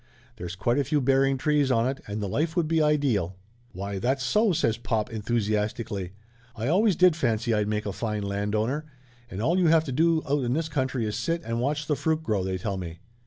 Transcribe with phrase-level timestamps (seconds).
[0.37, 3.35] There's quite a few bearing trees on it, and the life would be ideal."
[3.71, 6.13] "Why, that's so!" says pop enthusiastically.
[6.55, 8.85] "I al ways did fancy I'd make a fine landowner.
[9.29, 11.95] And all you have to do out in this country is sit and watch the
[11.95, 12.97] fruit grow, they tell me."